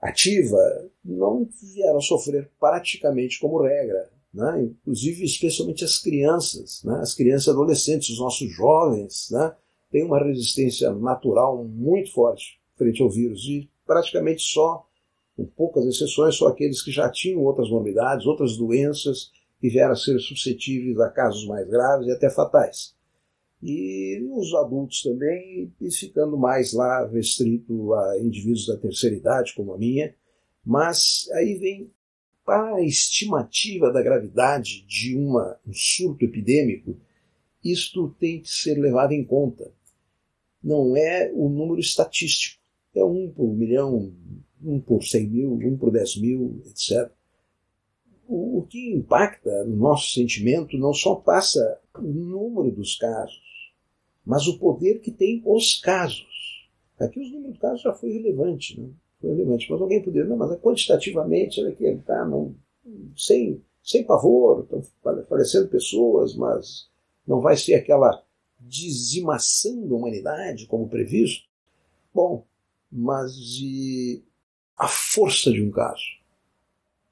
ativa 0.00 0.58
não 1.04 1.48
vieram 1.60 2.00
sofrer 2.00 2.50
praticamente 2.58 3.38
como 3.38 3.62
regra, 3.62 4.10
né? 4.32 4.62
inclusive 4.62 5.24
especialmente 5.24 5.84
as 5.84 5.98
crianças, 5.98 6.82
né? 6.84 6.98
as 7.00 7.14
crianças 7.14 7.48
adolescentes, 7.48 8.10
os 8.10 8.18
nossos 8.18 8.50
jovens, 8.50 9.28
né? 9.30 9.54
têm 9.90 10.04
uma 10.04 10.18
resistência 10.18 10.90
natural 10.92 11.64
muito 11.64 12.12
forte 12.12 12.60
frente 12.76 13.02
ao 13.02 13.10
vírus 13.10 13.44
e 13.44 13.70
praticamente 13.86 14.42
só, 14.42 14.86
com 15.36 15.44
poucas 15.44 15.84
exceções, 15.86 16.34
só 16.34 16.48
aqueles 16.48 16.82
que 16.82 16.90
já 16.90 17.08
tinham 17.10 17.42
outras 17.42 17.70
morbidades, 17.70 18.26
outras 18.26 18.56
doenças 18.56 19.30
que 19.60 19.68
vieram 19.68 19.92
a 19.92 19.96
ser 19.96 20.18
suscetíveis 20.18 20.98
a 20.98 21.08
casos 21.10 21.46
mais 21.46 21.68
graves 21.68 22.08
e 22.08 22.10
até 22.10 22.28
fatais 22.28 22.94
e 23.62 24.20
os 24.32 24.52
adultos 24.54 25.02
também, 25.02 25.72
e 25.80 25.90
ficando 25.92 26.36
mais 26.36 26.72
lá 26.72 27.06
restrito 27.06 27.94
a 27.94 28.18
indivíduos 28.18 28.66
da 28.66 28.76
terceira 28.76 29.14
idade, 29.14 29.54
como 29.54 29.72
a 29.72 29.78
minha. 29.78 30.12
Mas 30.64 31.28
aí 31.34 31.54
vem 31.54 31.90
para 32.44 32.74
a 32.74 32.82
estimativa 32.82 33.92
da 33.92 34.02
gravidade 34.02 34.84
de 34.86 35.16
uma, 35.16 35.56
um 35.64 35.72
surto 35.72 36.24
epidêmico, 36.24 36.96
isto 37.64 38.10
tem 38.18 38.40
que 38.40 38.50
ser 38.50 38.74
levado 38.74 39.12
em 39.12 39.24
conta. 39.24 39.72
Não 40.62 40.96
é 40.96 41.30
o 41.32 41.48
número 41.48 41.78
estatístico, 41.78 42.60
é 42.94 43.04
um 43.04 43.30
por 43.30 43.54
milhão, 43.54 44.12
um 44.60 44.80
por 44.80 45.04
cem 45.04 45.28
mil, 45.28 45.52
um 45.52 45.76
por 45.76 45.92
dez 45.92 46.16
mil, 46.16 46.60
etc. 46.66 47.12
O, 48.26 48.58
o 48.58 48.62
que 48.66 48.92
impacta 48.92 49.64
no 49.64 49.76
nosso 49.76 50.12
sentimento 50.12 50.76
não 50.76 50.92
só 50.92 51.14
passa 51.14 51.80
o 51.96 52.02
número 52.02 52.72
dos 52.72 52.96
casos, 52.96 53.51
mas 54.24 54.46
o 54.46 54.58
poder 54.58 55.00
que 55.00 55.10
tem 55.10 55.42
os 55.44 55.80
casos. 55.80 56.68
Aqui 56.98 57.20
os 57.20 57.32
números 57.32 57.54
de 57.54 57.60
casos 57.60 57.82
já 57.82 57.92
foi 57.92 58.12
relevante, 58.12 58.80
né? 58.80 58.88
Foi 59.20 59.30
relevante. 59.30 59.70
Mas 59.70 59.80
alguém 59.80 60.02
poderia, 60.02 60.28
não, 60.28 60.36
mas 60.36 60.52
é 60.52 60.56
quantitativamente, 60.56 61.60
olha 61.60 61.70
aqui, 61.70 61.96
tá, 62.06 62.24
não, 62.24 62.54
sem, 63.16 63.60
sem 63.82 64.04
pavor, 64.04 64.62
estão 64.62 64.82
falecendo 65.28 65.68
pessoas, 65.68 66.34
mas 66.36 66.88
não 67.26 67.40
vai 67.40 67.56
ser 67.56 67.74
aquela 67.74 68.22
dizimação 68.60 69.86
da 69.86 69.94
humanidade 69.94 70.66
como 70.66 70.88
previsto. 70.88 71.48
Bom, 72.14 72.44
mas 72.90 73.34
e 73.60 74.22
a 74.76 74.86
força 74.88 75.50
de 75.50 75.62
um 75.62 75.70
caso? 75.70 76.04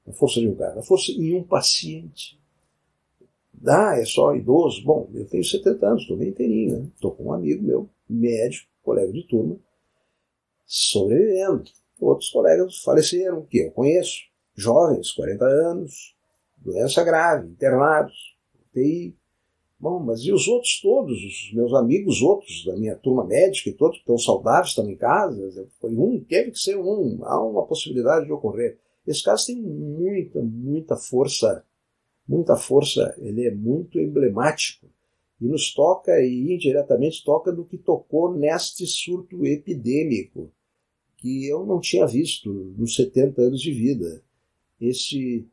A 0.07 0.13
força 0.13 0.39
de 0.39 0.47
um 0.47 0.55
caso, 0.55 0.79
a 0.79 0.83
força 0.83 1.11
em 1.11 1.35
um 1.35 1.43
paciente. 1.43 2.40
Ah, 3.67 3.95
é 3.97 4.05
só 4.05 4.35
idoso? 4.35 4.83
Bom, 4.83 5.09
eu 5.13 5.27
tenho 5.27 5.43
70 5.43 5.85
anos, 5.85 6.01
estou 6.01 6.17
bem 6.17 6.29
inteirinho, 6.29 6.79
né? 6.79 6.87
Estou 6.95 7.11
com 7.11 7.25
um 7.25 7.33
amigo 7.33 7.63
meu, 7.63 7.89
médico, 8.09 8.67
colega 8.81 9.11
de 9.11 9.23
turma, 9.27 9.57
sobrevivendo. 10.65 11.63
Outros 11.99 12.29
colegas 12.31 12.77
faleceram, 12.79 13.45
que 13.45 13.59
eu 13.59 13.71
conheço, 13.71 14.21
jovens, 14.55 15.11
40 15.11 15.45
anos, 15.45 16.15
doença 16.57 17.03
grave, 17.03 17.47
internados, 17.47 18.35
UTI. 18.69 19.15
Bom, 19.79 19.99
mas 19.99 20.21
e 20.21 20.31
os 20.31 20.47
outros 20.47 20.79
todos, 20.81 21.17
os 21.17 21.53
meus 21.53 21.73
amigos 21.73 22.21
outros 22.21 22.65
da 22.65 22.75
minha 22.75 22.95
turma 22.95 23.25
médica 23.25 23.69
e 23.69 23.73
todos 23.73 23.97
que 23.97 24.03
estão 24.03 24.17
saudáveis, 24.17 24.69
estão 24.69 24.89
em 24.89 24.95
casa? 24.95 25.67
Foi 25.79 25.95
um, 25.95 26.23
teve 26.23 26.51
que 26.51 26.59
ser 26.59 26.77
um, 26.77 27.19
há 27.23 27.43
uma 27.43 27.65
possibilidade 27.65 28.25
de 28.25 28.31
ocorrer. 28.31 28.79
Esse 29.05 29.23
caso 29.23 29.47
tem 29.47 29.61
muita, 29.61 30.39
muita 30.41 30.95
força 30.95 31.63
muita 32.31 32.55
força, 32.55 33.13
ele 33.19 33.45
é 33.45 33.53
muito 33.53 33.99
emblemático 33.99 34.87
e 35.39 35.45
nos 35.45 35.73
toca 35.73 36.17
e 36.21 36.53
indiretamente 36.53 37.23
toca 37.25 37.51
do 37.51 37.65
que 37.65 37.77
tocou 37.77 38.33
neste 38.33 38.87
surto 38.87 39.45
epidêmico 39.45 40.49
que 41.17 41.45
eu 41.47 41.65
não 41.65 41.79
tinha 41.79 42.07
visto 42.07 42.73
nos 42.77 42.95
70 42.95 43.41
anos 43.41 43.61
de 43.61 43.71
vida. 43.73 44.23
Esse 44.79 45.45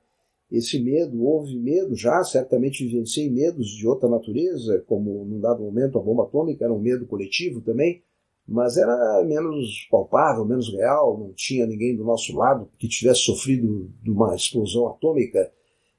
esse 0.50 0.80
medo, 0.80 1.22
houve 1.22 1.58
medo 1.58 1.94
já, 1.94 2.24
certamente 2.24 2.82
vivenciei 2.82 3.28
medos 3.28 3.68
de 3.68 3.86
outra 3.86 4.08
natureza, 4.08 4.82
como 4.86 5.22
num 5.26 5.38
dado 5.38 5.62
momento 5.62 5.98
a 5.98 6.02
bomba 6.02 6.22
atômica 6.22 6.64
era 6.64 6.72
um 6.72 6.80
medo 6.80 7.04
coletivo 7.04 7.60
também, 7.60 8.02
mas 8.46 8.78
era 8.78 9.22
menos 9.26 9.86
palpável, 9.90 10.46
menos 10.46 10.72
real, 10.72 11.18
não 11.18 11.34
tinha 11.34 11.66
ninguém 11.66 11.94
do 11.94 12.02
nosso 12.02 12.34
lado 12.34 12.66
que 12.78 12.88
tivesse 12.88 13.20
sofrido 13.20 13.90
de 14.02 14.10
uma 14.10 14.34
explosão 14.34 14.88
atômica 14.88 15.52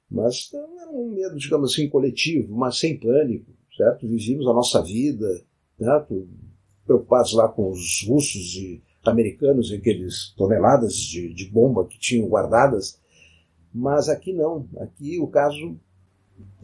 mas 0.10 0.50
era 0.54 0.90
um 0.92 1.10
medo, 1.10 1.38
digamos 1.38 1.74
assim, 1.74 1.90
coletivo, 1.90 2.56
mas 2.56 2.78
sem 2.78 2.98
pânico, 2.98 3.52
certo? 3.76 4.08
Vivíamos 4.08 4.48
a 4.48 4.54
nossa 4.54 4.82
vida, 4.82 5.42
certo? 5.78 6.28
preocupados 6.90 7.34
lá 7.34 7.48
com 7.48 7.70
os 7.70 8.04
russos 8.08 8.56
e 8.56 8.82
americanos 9.06 9.70
e 9.70 9.76
aqueles 9.76 10.34
toneladas 10.36 10.96
de, 10.96 11.32
de 11.32 11.46
bomba 11.46 11.86
que 11.86 12.00
tinham 12.00 12.28
guardadas, 12.28 13.00
mas 13.72 14.10
aqui 14.10 14.34
não. 14.34 14.68
Aqui 14.78 15.20
o 15.20 15.28
caso 15.28 15.78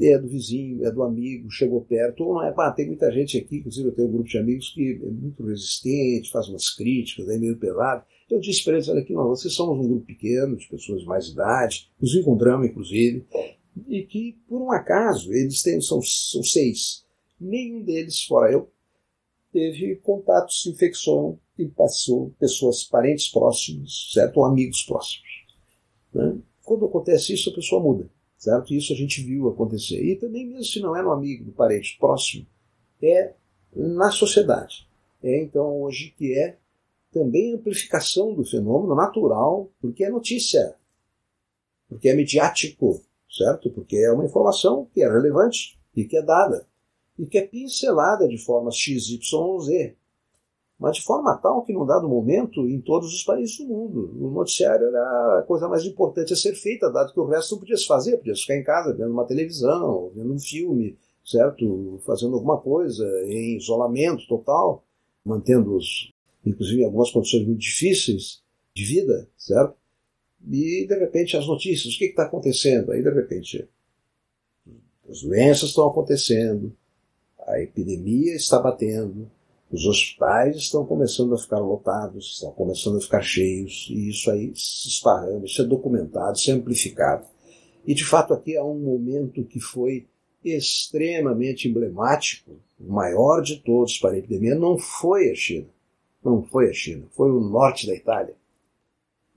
é 0.02 0.18
do 0.18 0.28
vizinho, 0.28 0.84
é 0.84 0.92
do 0.92 1.04
amigo, 1.04 1.52
chegou 1.52 1.82
perto, 1.82 2.24
ou 2.24 2.34
não 2.34 2.44
é, 2.44 2.54
ah, 2.58 2.72
tem 2.72 2.88
muita 2.88 3.12
gente 3.12 3.38
aqui, 3.38 3.58
inclusive 3.58 3.88
eu 3.88 3.94
tenho 3.94 4.08
um 4.08 4.12
grupo 4.12 4.28
de 4.28 4.38
amigos 4.40 4.70
que 4.70 5.00
é 5.04 5.10
muito 5.12 5.46
resistente, 5.46 6.32
faz 6.32 6.50
umas 6.50 6.72
críticas, 6.72 7.30
é 7.30 7.38
meio 7.38 7.58
pelado. 7.58 8.04
Eu 8.30 8.40
disse 8.40 8.64
para 8.64 8.74
eles, 8.74 8.90
olha 8.90 9.02
aqui, 9.02 9.14
não, 9.14 9.28
vocês 9.28 9.54
somos 9.54 9.78
um 9.78 9.88
grupo 9.88 10.06
pequeno, 10.06 10.58
de 10.58 10.68
pessoas 10.68 11.02
de 11.02 11.08
mais 11.08 11.28
idade, 11.28 11.92
nos 12.02 12.16
encontramos, 12.16 12.68
inclusive, 12.68 13.26
e 13.88 14.04
que, 14.04 14.38
por 14.48 14.62
um 14.62 14.72
acaso, 14.72 15.32
eles 15.32 15.62
têm, 15.62 15.80
são, 15.80 16.02
são 16.02 16.42
seis, 16.42 17.06
nenhum 17.40 17.84
deles, 17.84 18.24
fora 18.24 18.52
eu, 18.52 18.72
teve 19.52 19.96
contatos, 19.98 20.66
infecção 20.66 21.40
e 21.58 21.66
passou 21.66 22.34
pessoas, 22.40 22.84
parentes 22.84 23.30
próximos, 23.30 24.12
certo? 24.14 24.38
Ou 24.38 24.46
amigos 24.46 24.84
próximos. 24.84 25.46
Né? 26.14 26.38
Quando 26.64 26.86
acontece 26.86 27.34
isso, 27.34 27.50
a 27.50 27.54
pessoa 27.54 27.82
muda, 27.82 28.10
certo? 28.38 28.74
Isso 28.74 28.92
a 28.92 28.96
gente 28.96 29.22
viu 29.22 29.48
acontecer. 29.48 30.04
E 30.04 30.16
também, 30.16 30.46
mesmo 30.46 30.66
se 30.66 30.80
não 30.80 30.96
é 30.96 31.02
no 31.02 31.12
amigo, 31.12 31.46
no 31.46 31.52
parente 31.54 31.96
próximo, 31.98 32.46
é 33.02 33.34
na 33.74 34.12
sociedade. 34.12 34.88
É 35.24 35.42
então 35.42 35.82
hoje 35.82 36.14
que 36.18 36.34
é 36.34 36.58
também 37.16 37.54
amplificação 37.54 38.34
do 38.34 38.44
fenômeno 38.44 38.94
natural, 38.94 39.70
porque 39.80 40.04
é 40.04 40.10
notícia, 40.10 40.76
porque 41.88 42.10
é 42.10 42.14
mediático, 42.14 43.02
certo? 43.32 43.70
Porque 43.70 43.96
é 43.96 44.12
uma 44.12 44.26
informação 44.26 44.86
que 44.94 45.02
é 45.02 45.10
relevante 45.10 45.80
e 45.96 46.04
que 46.04 46.18
é 46.18 46.22
dada, 46.22 46.68
e 47.18 47.26
que 47.26 47.38
é 47.38 47.48
pincelada 47.48 48.28
de 48.28 48.38
forma 48.38 48.70
X, 48.70 49.08
Y 49.08 49.60
Z, 49.62 49.96
mas 50.78 50.98
de 50.98 51.04
forma 51.04 51.38
tal 51.38 51.64
que 51.64 51.72
num 51.72 51.86
dado 51.86 52.10
momento, 52.10 52.68
em 52.68 52.82
todos 52.82 53.14
os 53.14 53.24
países 53.24 53.58
do 53.60 53.68
mundo, 53.68 54.12
o 54.20 54.30
noticiário 54.30 54.88
era 54.88 55.40
a 55.40 55.44
coisa 55.48 55.70
mais 55.70 55.86
importante 55.86 56.34
a 56.34 56.36
ser 56.36 56.54
feita, 56.54 56.92
dado 56.92 57.14
que 57.14 57.20
o 57.22 57.26
resto 57.26 57.54
não 57.54 57.60
podia 57.60 57.78
se 57.78 57.88
fazer, 57.88 58.18
podia 58.18 58.36
ficar 58.36 58.58
em 58.58 58.64
casa 58.64 58.94
vendo 58.94 59.14
uma 59.14 59.26
televisão, 59.26 60.12
vendo 60.14 60.34
um 60.34 60.40
filme, 60.40 60.98
certo? 61.24 61.98
Fazendo 62.06 62.36
alguma 62.36 62.60
coisa 62.60 63.06
em 63.26 63.56
isolamento 63.56 64.28
total, 64.28 64.84
mantendo 65.24 65.78
os 65.78 66.14
inclusive 66.46 66.82
em 66.82 66.86
algumas 66.86 67.12
condições 67.12 67.46
muito 67.46 67.60
difíceis 67.60 68.42
de 68.74 68.84
vida, 68.86 69.28
certo? 69.38 69.76
E 70.48 70.86
de 70.88 70.96
repente 71.00 71.36
as 71.36 71.48
notícias, 71.48 71.94
o 71.94 71.98
que 71.98 72.06
está 72.06 72.24
acontecendo? 72.24 72.92
Aí 72.92 73.02
de 73.02 73.10
repente 73.10 73.68
as 75.10 75.22
doenças 75.22 75.70
estão 75.70 75.88
acontecendo, 75.88 76.76
a 77.48 77.60
epidemia 77.62 78.36
está 78.36 78.60
batendo, 78.60 79.30
Os 79.72 79.86
hospitais 79.86 80.56
estão 80.58 80.86
começando 80.86 81.34
a 81.34 81.38
ficar 81.38 81.60
lotados, 81.60 82.34
estão 82.34 82.52
começando 82.52 82.98
a 82.98 83.02
ficar 83.02 83.22
cheios, 83.22 83.88
e 83.90 84.10
isso 84.10 84.30
aí 84.30 84.52
se 84.56 84.88
esparrama, 84.88 85.46
isso 85.46 85.62
é 85.62 85.66
documentado, 85.66 86.38
isso 86.38 86.52
é 86.52 86.54
amplificado. 86.54 87.26
E 87.86 87.94
de 87.94 88.06
fato 88.06 88.34
aqui 88.34 88.56
há 88.56 88.64
um 88.64 88.80
momento 88.80 89.44
que 89.44 89.60
foi 89.60 90.08
extremamente 90.44 91.68
emblemático, 91.68 92.52
o 92.80 92.92
maior 92.92 93.42
de 93.42 93.58
todos 93.58 93.98
para 93.98 94.12
a 94.12 94.18
epidemia, 94.18 94.56
não 94.56 94.78
foi 94.78 95.32
a 95.32 95.36
China. 95.36 95.68
Não 96.26 96.42
foi 96.42 96.72
a 96.72 96.74
China, 96.74 97.06
foi 97.12 97.30
o 97.30 97.40
norte 97.40 97.86
da 97.86 97.94
Itália. 97.94 98.36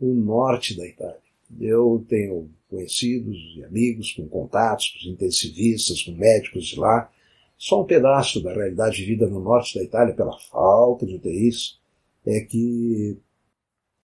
O 0.00 0.14
norte 0.14 0.75
da 0.75 0.87
Itália. 0.87 1.21
Eu 1.61 2.02
tenho 2.09 2.49
conhecidos 2.71 3.37
e 3.57 3.62
amigos 3.62 4.12
com 4.12 4.26
contatos 4.26 4.99
com 4.99 5.11
intensivistas, 5.11 6.02
com 6.02 6.12
médicos 6.12 6.64
de 6.64 6.80
lá. 6.80 7.12
Só 7.59 7.83
um 7.83 7.87
pedaço 7.87 8.42
da 8.42 8.54
realidade 8.54 9.02
vivida 9.02 9.26
no 9.26 9.38
norte 9.38 9.78
da 9.78 9.85
Itália 9.85 10.14
pela 10.14 10.38
falta 10.38 11.04
de 11.04 11.16
UTIs 11.16 11.78
é 12.25 12.40
que 12.40 13.18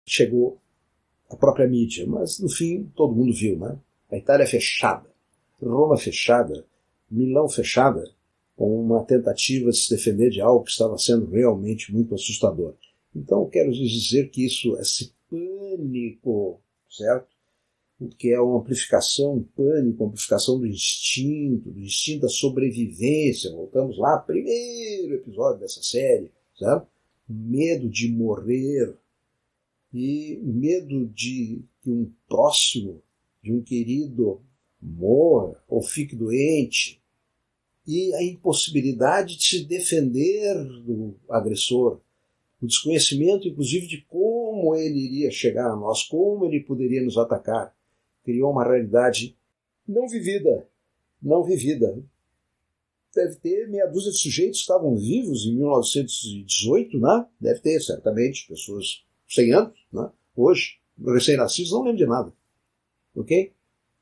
chegou 0.05 0.57
a 1.29 1.35
própria 1.35 1.67
mídia, 1.67 2.05
mas 2.07 2.39
no 2.39 2.49
fim 2.49 2.89
todo 2.95 3.15
mundo 3.15 3.33
viu, 3.33 3.57
né? 3.57 3.77
A 4.09 4.17
Itália 4.17 4.47
fechada, 4.47 5.09
Roma 5.61 5.97
fechada, 5.97 6.65
Milão 7.11 7.49
fechada, 7.49 8.09
com 8.59 8.77
uma 8.77 9.05
tentativa 9.05 9.71
de 9.71 9.77
se 9.77 9.89
defender 9.89 10.29
de 10.29 10.41
algo 10.41 10.65
que 10.65 10.71
estava 10.71 10.97
sendo 10.97 11.31
realmente 11.31 11.93
muito 11.93 12.13
assustador. 12.13 12.73
Então 13.15 13.49
quero 13.49 13.71
dizer 13.71 14.29
que 14.31 14.45
isso, 14.45 14.77
esse 14.81 15.13
pânico, 15.29 16.59
certo? 16.89 17.29
que 18.17 18.33
é 18.33 18.41
uma 18.41 18.59
amplificação, 18.59 19.35
um 19.35 19.43
pânico, 19.43 20.03
uma 20.03 20.09
amplificação 20.09 20.59
do 20.59 20.67
instinto, 20.67 21.71
do 21.71 21.79
instinto 21.79 22.23
da 22.23 22.27
sobrevivência. 22.27 23.49
Voltamos 23.49 23.97
lá, 23.97 24.17
primeiro 24.17 25.15
episódio 25.15 25.61
dessa 25.61 25.81
série, 25.81 26.29
certo? 26.57 26.85
Medo 27.29 27.87
de 27.87 28.11
morrer 28.11 28.93
e 29.93 30.37
medo 30.43 31.07
de 31.07 31.61
que 31.81 31.89
um 31.89 32.11
próximo, 32.27 33.01
de 33.41 33.53
um 33.53 33.61
querido, 33.61 34.41
morra 34.81 35.63
ou 35.65 35.81
fique 35.81 36.13
doente. 36.13 36.98
E 37.89 38.13
a 38.13 38.23
impossibilidade 38.23 39.35
de 39.35 39.43
se 39.43 39.65
defender 39.65 40.53
do 40.83 41.15
agressor. 41.29 41.99
O 42.61 42.67
desconhecimento, 42.67 43.47
inclusive, 43.47 43.87
de 43.87 44.01
como 44.07 44.75
ele 44.75 44.99
iria 44.99 45.31
chegar 45.31 45.71
a 45.71 45.75
nós, 45.75 46.03
como 46.03 46.45
ele 46.45 46.59
poderia 46.59 47.01
nos 47.01 47.17
atacar 47.17 47.73
criou 48.29 48.51
uma 48.51 48.63
realidade 48.63 49.35
não 49.87 50.07
vivida, 50.07 50.67
não 51.21 51.43
vivida. 51.43 52.01
Deve 53.15 53.35
ter 53.37 53.67
meia 53.67 53.87
dúzia 53.87 54.11
de 54.11 54.19
sujeitos 54.19 54.59
que 54.59 54.61
estavam 54.61 54.95
vivos 54.95 55.45
em 55.45 55.55
1918, 55.55 56.99
né? 56.99 57.25
Deve 57.41 57.59
ter, 57.59 57.79
certamente, 57.79 58.47
pessoas 58.47 59.03
100 59.27 59.53
anos, 59.53 59.87
né? 59.91 60.11
Hoje, 60.35 60.79
recém-nascidos, 61.03 61.71
não 61.71 61.81
lembro 61.81 61.97
de 61.97 62.05
nada. 62.05 62.31
Ok? 63.15 63.51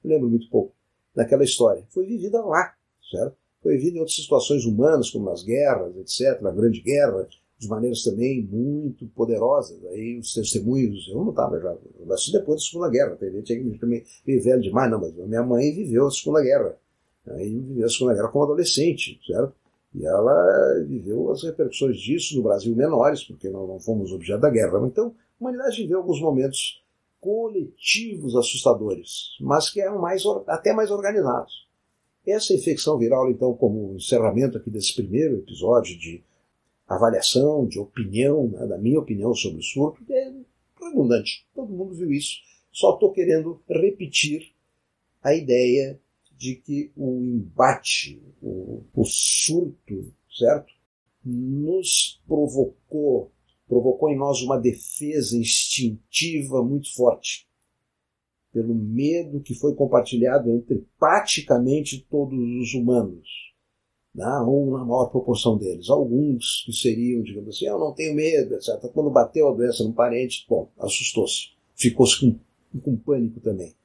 Lembro 0.03 0.29
muito 0.29 0.49
pouco 0.49 0.75
daquela 1.15 1.45
história. 1.45 1.85
Foi 1.89 2.05
vivida 2.05 2.43
lá, 2.43 2.75
certo? 3.09 3.37
Vivida 3.67 3.97
em 3.97 3.99
outras 3.99 4.15
situações 4.15 4.65
humanas, 4.65 5.09
como 5.09 5.25
nas 5.25 5.43
guerras, 5.43 5.95
etc., 5.97 6.43
a 6.45 6.51
Grande 6.51 6.81
Guerra, 6.81 7.27
de 7.57 7.67
maneiras 7.67 8.03
também 8.03 8.43
muito 8.43 9.07
poderosas. 9.07 9.83
Aí 9.87 10.17
os 10.19 10.33
testemunhos, 10.33 11.07
eu 11.09 11.23
não 11.23 11.29
estava 11.29 11.59
já, 11.59 11.75
eu 11.99 12.05
nasci 12.05 12.31
depois 12.31 12.61
da 12.61 12.69
Segunda 12.69 12.89
Guerra, 12.89 13.15
teve 13.15 13.43
gente 13.45 13.79
também 13.79 14.03
meio 14.25 14.43
velho 14.43 14.61
demais, 14.61 14.91
não, 14.91 14.99
mas 14.99 15.13
minha 15.15 15.43
mãe 15.43 15.73
viveu 15.73 16.07
a 16.07 16.11
Segunda 16.11 16.41
Guerra. 16.41 16.77
Aí 17.27 17.59
viveu 17.59 17.85
a 17.85 17.89
Segunda 17.89 18.13
Guerra 18.13 18.29
como 18.29 18.43
adolescente, 18.43 19.19
certo? 19.25 19.53
E 19.95 20.05
ela 20.05 20.83
viveu 20.87 21.31
as 21.31 21.43
repercussões 21.43 21.97
disso 21.97 22.35
no 22.35 22.43
Brasil 22.43 22.75
menores, 22.75 23.23
porque 23.23 23.49
nós 23.49 23.67
não 23.67 23.79
fomos 23.79 24.11
objeto 24.11 24.41
da 24.41 24.49
guerra. 24.49 24.79
Então, 24.85 25.07
a 25.07 25.43
humanidade 25.43 25.81
viveu 25.81 25.97
alguns 25.97 26.21
momentos 26.21 26.83
coletivos 27.19 28.35
assustadores, 28.35 29.35
mas 29.41 29.69
que 29.69 29.81
eram 29.81 29.99
mais, 29.99 30.23
até 30.47 30.73
mais 30.73 30.91
organizados. 30.91 31.66
Essa 32.27 32.53
infecção 32.53 32.97
viral, 32.97 33.31
então, 33.31 33.53
como 33.55 33.95
encerramento 33.95 34.57
aqui 34.57 34.69
desse 34.69 34.93
primeiro 34.93 35.37
episódio 35.37 35.97
de 35.97 36.21
avaliação, 36.85 37.65
de 37.65 37.79
opinião, 37.79 38.49
né, 38.49 38.67
da 38.67 38.77
minha 38.77 38.99
opinião 38.99 39.33
sobre 39.33 39.59
o 39.59 39.63
surto, 39.63 40.03
é 40.11 40.33
redundante. 40.81 41.47
Todo 41.55 41.71
mundo 41.71 41.93
viu 41.93 42.11
isso. 42.11 42.41
Só 42.69 42.93
estou 42.93 43.13
querendo 43.13 43.61
repetir 43.69 44.51
a 45.23 45.33
ideia 45.33 45.97
de 46.37 46.55
que 46.55 46.91
o 46.97 47.21
embate, 47.23 48.21
o, 48.41 48.83
o 48.93 49.05
surto, 49.05 50.13
certo? 50.29 50.73
Nos 51.23 52.21
provocou, 52.27 53.31
provocou 53.69 54.09
em 54.09 54.17
nós 54.17 54.41
uma 54.41 54.57
defesa 54.57 55.37
instintiva 55.37 56.61
muito 56.61 56.93
forte. 56.93 57.46
Pelo 58.53 58.73
medo 58.73 59.41
que 59.41 59.53
foi 59.53 59.75
compartilhado 59.75 60.51
entre 60.51 60.85
praticamente 60.97 62.05
todos 62.09 62.37
os 62.37 62.73
humanos 62.73 63.47
né, 64.17 64.39
ou 64.39 64.71
na 64.71 64.83
maior 64.83 65.05
proporção 65.11 65.57
deles. 65.57 65.89
Alguns 65.89 66.63
que 66.65 66.73
seriam, 66.73 67.21
digamos 67.21 67.55
assim, 67.55 67.67
eu 67.67 67.77
não 67.77 67.93
tenho 67.93 68.15
medo, 68.15 68.55
etc. 68.55 68.79
Quando 68.91 69.11
bateu 69.11 69.47
a 69.47 69.53
doença 69.53 69.83
num 69.83 69.93
parente, 69.93 70.43
bom, 70.49 70.67
assustou-se, 70.79 71.51
ficou-se 71.75 72.19
com, 72.19 72.79
com 72.81 72.97
pânico 72.97 73.39
também. 73.39 73.75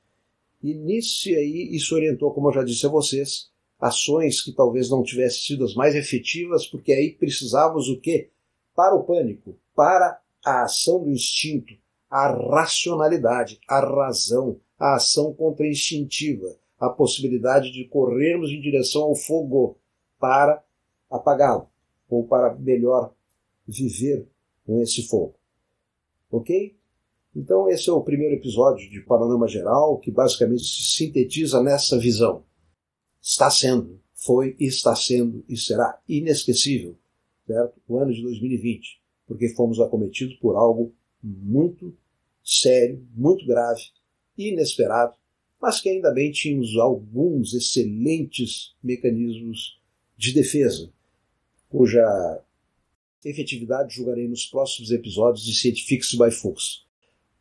E 0.63 0.73
nisso 0.75 1.29
aí, 1.29 1.69
isso 1.73 1.95
orientou, 1.95 2.33
como 2.33 2.49
eu 2.49 2.55
já 2.55 2.65
disse 2.65 2.87
a 2.87 2.89
vocês, 2.89 3.51
ações 3.79 4.41
que 4.41 4.53
talvez 4.53 4.89
não 4.89 5.03
tivessem 5.03 5.43
sido 5.43 5.65
as 5.65 5.75
mais 5.75 5.95
efetivas, 5.95 6.67
porque 6.67 6.93
aí 6.93 7.11
precisávamos 7.13 7.89
o 7.89 8.01
quê? 8.01 8.31
Para 8.75 8.95
o 8.95 9.05
pânico, 9.05 9.55
para 9.75 10.19
a 10.43 10.63
ação 10.63 11.03
do 11.03 11.11
instinto, 11.11 11.75
a 12.13 12.29
racionalidade, 12.29 13.59
a 13.67 13.81
razão, 13.81 14.61
a 14.79 14.97
ação 14.97 15.33
contra-instintiva, 15.33 16.55
a 16.79 16.91
possibilidade 16.91 17.73
de 17.73 17.87
corrermos 17.87 18.51
em 18.51 18.61
direção 18.61 19.05
ao 19.05 19.17
fogo, 19.17 19.79
para 20.19 20.63
apagá-lo, 21.11 21.71
ou 22.11 22.27
para 22.27 22.55
melhor 22.55 23.15
viver 23.67 24.29
com 24.67 24.83
esse 24.83 25.09
fogo. 25.09 25.35
Ok? 26.31 26.77
Então, 27.35 27.67
esse 27.71 27.89
é 27.89 27.93
o 27.95 28.03
primeiro 28.03 28.35
episódio 28.35 28.91
de 28.91 29.01
Panorama 29.01 29.49
Geral, 29.49 29.99
que 29.99 30.11
basicamente 30.11 30.65
se 30.65 30.83
sintetiza 30.95 31.63
nessa 31.63 31.99
visão. 31.99 32.45
Está 33.23 33.51
sendo, 33.51 33.99
foi, 34.15 34.55
está 34.61 34.95
sendo 34.95 35.43
e 35.49 35.57
será 35.57 35.99
inesquecível, 36.07 36.95
certo? 37.47 37.81
O 37.89 37.97
ano 37.97 38.13
de 38.13 38.21
2020, 38.21 39.01
porque 39.27 39.49
fomos 39.49 39.81
acometidos 39.81 40.35
por 40.35 40.57
algo 40.57 40.93
muito 41.23 41.97
sério, 42.45 43.07
muito 43.15 43.47
grave, 43.47 43.83
inesperado, 44.37 45.15
mas 45.61 45.81
que 45.81 45.89
ainda 45.89 46.11
bem 46.13 46.33
tínhamos 46.33 46.77
alguns 46.77 47.55
excelentes 47.55 48.75
mecanismos 48.83 49.81
de 50.17 50.33
defesa, 50.33 50.93
cuja 51.69 52.03
efetividade 53.25 53.95
julgarei 53.95 54.27
nos 54.29 54.47
próximos 54.47 54.91
episódios 54.91 55.45
de 55.45 55.55
Scientifics 55.55 56.15
by 56.15 56.31
Fuchs. 56.31 56.85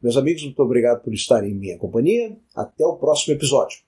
Meus 0.02 0.18
amigos, 0.18 0.44
muito 0.44 0.62
obrigado 0.62 1.04
por 1.04 1.14
estarem 1.14 1.52
em 1.52 1.56
minha 1.56 1.78
companhia. 1.78 2.36
Até 2.56 2.86
o 2.86 2.98
próximo 2.98 3.36
episódio. 3.36 3.82